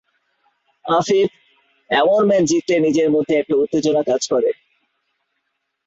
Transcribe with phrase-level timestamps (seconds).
[0.85, 1.29] আফিফ:
[1.89, 4.49] এমন ম্যাচ জিতলে নিজের মধ্যে একটা উত্তেজনা কাজ করে।